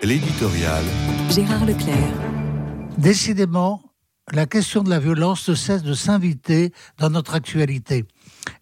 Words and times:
L'éditorial. 0.00 0.84
Gérard 1.28 1.64
Leclerc. 1.64 1.96
Décidément, 2.98 3.82
la 4.32 4.46
question 4.46 4.84
de 4.84 4.90
la 4.90 5.00
violence 5.00 5.48
ne 5.48 5.56
cesse 5.56 5.82
de 5.82 5.92
s'inviter 5.92 6.72
dans 6.98 7.10
notre 7.10 7.34
actualité. 7.34 8.04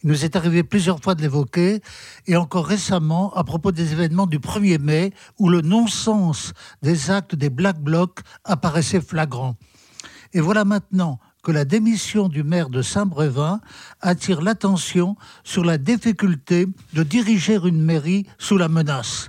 Il 0.03 0.09
nous 0.09 0.25
est 0.25 0.35
arrivé 0.35 0.63
plusieurs 0.63 1.01
fois 1.01 1.15
de 1.15 1.21
l'évoquer, 1.21 1.83
et 2.27 2.37
encore 2.37 2.65
récemment 2.65 3.35
à 3.35 3.45
propos 3.45 3.71
des 3.71 3.93
événements 3.93 4.27
du 4.27 4.39
1er 4.39 4.79
mai, 4.79 5.13
où 5.39 5.51
le 5.51 5.61
non-sens 5.61 6.55
des 6.81 7.11
actes 7.11 7.35
des 7.35 7.51
Black 7.51 7.79
Blocs 7.79 8.21
apparaissait 8.45 9.03
flagrant. 9.03 9.57
Et 10.33 10.41
voilà 10.41 10.65
maintenant 10.65 11.19
que 11.43 11.53
la 11.53 11.67
démission 11.67 12.29
du 12.29 12.45
maire 12.45 12.71
de 12.71 12.81
Saint-Brévin 12.81 13.61
attire 14.01 14.41
l'attention 14.41 15.17
sur 15.45 15.65
la 15.65 15.77
difficulté 15.77 16.67
de 16.95 17.03
diriger 17.03 17.57
une 17.57 17.83
mairie 17.83 18.27
sous 18.39 18.57
la 18.57 18.69
menace. 18.69 19.29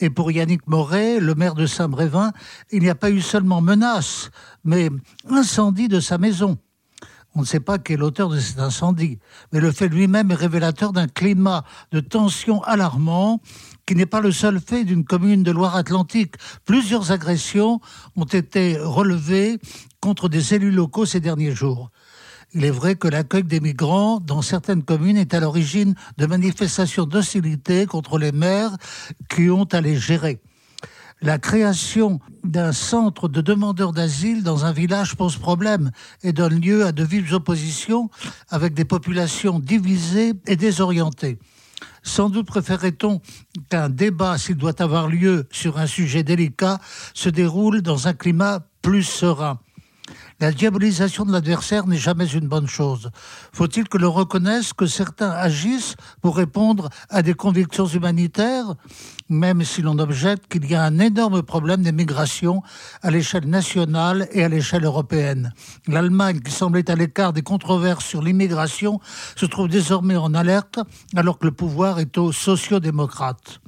Et 0.00 0.08
pour 0.08 0.32
Yannick 0.32 0.66
Moret, 0.66 1.20
le 1.20 1.34
maire 1.34 1.54
de 1.54 1.66
Saint-Brévin, 1.66 2.32
il 2.70 2.82
n'y 2.82 2.88
a 2.88 2.94
pas 2.94 3.10
eu 3.10 3.20
seulement 3.20 3.60
menace, 3.60 4.30
mais 4.64 4.88
incendie 5.28 5.88
de 5.88 6.00
sa 6.00 6.16
maison. 6.16 6.56
On 7.34 7.40
ne 7.40 7.46
sait 7.46 7.60
pas 7.60 7.78
qui 7.78 7.92
est 7.92 7.96
l'auteur 7.96 8.28
de 8.28 8.40
cet 8.40 8.58
incendie, 8.58 9.18
mais 9.52 9.60
le 9.60 9.70
fait 9.70 9.88
lui-même 9.88 10.30
est 10.32 10.34
révélateur 10.34 10.92
d'un 10.92 11.06
climat 11.06 11.64
de 11.92 12.00
tension 12.00 12.62
alarmant 12.62 13.40
qui 13.86 13.94
n'est 13.94 14.06
pas 14.06 14.20
le 14.20 14.32
seul 14.32 14.58
fait 14.58 14.84
d'une 14.84 15.04
commune 15.04 15.42
de 15.42 15.52
Loire-Atlantique. 15.52 16.34
Plusieurs 16.64 17.12
agressions 17.12 17.80
ont 18.16 18.24
été 18.24 18.78
relevées 18.78 19.58
contre 20.00 20.28
des 20.28 20.54
élus 20.54 20.72
locaux 20.72 21.06
ces 21.06 21.20
derniers 21.20 21.54
jours. 21.54 21.90
Il 22.52 22.64
est 22.64 22.70
vrai 22.70 22.96
que 22.96 23.06
l'accueil 23.06 23.44
des 23.44 23.60
migrants 23.60 24.18
dans 24.18 24.42
certaines 24.42 24.82
communes 24.82 25.16
est 25.16 25.34
à 25.34 25.40
l'origine 25.40 25.94
de 26.18 26.26
manifestations 26.26 27.04
d'hostilité 27.04 27.86
contre 27.86 28.18
les 28.18 28.32
maires 28.32 28.76
qui 29.28 29.50
ont 29.50 29.68
à 29.70 29.80
les 29.80 29.96
gérer. 29.96 30.40
La 31.22 31.38
création 31.38 32.18
d'un 32.42 32.72
centre 32.72 33.28
de 33.28 33.40
demandeurs 33.40 33.92
d'asile 33.92 34.42
dans 34.42 34.64
un 34.64 34.72
village 34.72 35.14
pose 35.14 35.36
problème 35.36 35.92
et 36.24 36.32
donne 36.32 36.60
lieu 36.60 36.84
à 36.86 36.92
de 36.92 37.04
vives 37.04 37.34
oppositions 37.34 38.10
avec 38.48 38.74
des 38.74 38.86
populations 38.86 39.60
divisées 39.60 40.32
et 40.46 40.56
désorientées. 40.56 41.38
Sans 42.02 42.30
doute 42.30 42.46
préférerait-on 42.46 43.20
qu'un 43.68 43.90
débat, 43.90 44.38
s'il 44.38 44.56
doit 44.56 44.82
avoir 44.82 45.06
lieu 45.06 45.46
sur 45.52 45.78
un 45.78 45.86
sujet 45.86 46.24
délicat, 46.24 46.80
se 47.14 47.28
déroule 47.28 47.82
dans 47.82 48.08
un 48.08 48.14
climat 48.14 48.66
plus 48.82 49.04
serein. 49.04 49.60
La 50.40 50.52
diabolisation 50.52 51.26
de 51.26 51.32
l'adversaire 51.32 51.86
n'est 51.86 51.98
jamais 51.98 52.26
une 52.26 52.48
bonne 52.48 52.66
chose. 52.66 53.10
Faut-il 53.52 53.86
que 53.90 53.98
l'on 53.98 54.10
reconnaisse 54.10 54.72
que 54.72 54.86
certains 54.86 55.28
agissent 55.28 55.96
pour 56.22 56.34
répondre 56.34 56.88
à 57.10 57.20
des 57.20 57.34
convictions 57.34 57.84
humanitaires, 57.84 58.74
même 59.28 59.62
si 59.64 59.82
l'on 59.82 59.98
objecte 59.98 60.50
qu'il 60.50 60.64
y 60.64 60.74
a 60.74 60.82
un 60.82 60.98
énorme 60.98 61.42
problème 61.42 61.82
d'immigration 61.82 62.62
à 63.02 63.10
l'échelle 63.10 63.50
nationale 63.50 64.28
et 64.32 64.42
à 64.42 64.48
l'échelle 64.48 64.86
européenne? 64.86 65.52
L'Allemagne, 65.86 66.40
qui 66.40 66.52
semblait 66.52 66.90
à 66.90 66.96
l'écart 66.96 67.34
des 67.34 67.42
controverses 67.42 68.06
sur 68.06 68.22
l'immigration, 68.22 68.98
se 69.36 69.44
trouve 69.44 69.68
désormais 69.68 70.16
en 70.16 70.32
alerte 70.32 70.80
alors 71.14 71.38
que 71.38 71.44
le 71.44 71.52
pouvoir 71.52 71.98
est 71.98 72.16
aux 72.16 72.32
sociodémocrates 72.32 73.60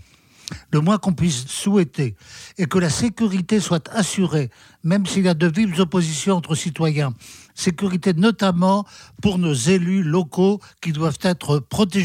le 0.70 0.80
moins 0.80 0.98
qu'on 0.98 1.12
puisse 1.12 1.46
souhaiter 1.46 2.16
est 2.58 2.66
que 2.66 2.78
la 2.78 2.90
sécurité 2.90 3.60
soit 3.60 3.88
assurée, 3.90 4.50
même 4.84 5.06
s'il 5.06 5.24
y 5.24 5.28
a 5.28 5.34
de 5.34 5.46
vives 5.46 5.80
oppositions 5.80 6.36
entre 6.36 6.54
citoyens. 6.54 7.14
Sécurité 7.54 8.14
notamment 8.14 8.86
pour 9.20 9.38
nos 9.38 9.54
élus 9.54 10.02
locaux 10.02 10.60
qui 10.80 10.92
doivent 10.92 11.18
être 11.22 11.58
protégés. 11.58 12.02